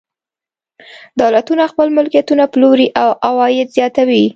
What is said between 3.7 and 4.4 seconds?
زیاتوي.